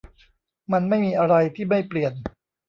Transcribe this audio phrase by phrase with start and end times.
[0.71, 2.13] มันไม่มีอะไรที่ไม่เปลี่ยน